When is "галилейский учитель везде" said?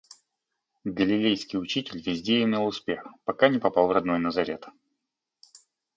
0.83-2.41